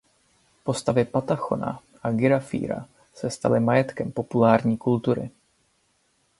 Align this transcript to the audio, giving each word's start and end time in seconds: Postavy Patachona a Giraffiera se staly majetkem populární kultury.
Postavy 0.63 1.05
Patachona 1.05 1.79
a 2.07 2.11
Giraffiera 2.15 2.87
se 3.13 3.29
staly 3.29 3.59
majetkem 3.59 4.11
populární 4.11 4.77
kultury. 4.77 5.29